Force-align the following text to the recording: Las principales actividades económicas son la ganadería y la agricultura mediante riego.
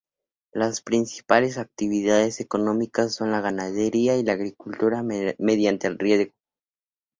Las 0.51 0.81
principales 0.81 1.59
actividades 1.59 2.39
económicas 2.39 3.13
son 3.13 3.29
la 3.29 3.39
ganadería 3.39 4.17
y 4.17 4.23
la 4.23 4.33
agricultura 4.33 5.03
mediante 5.03 5.89
riego. 5.89 6.33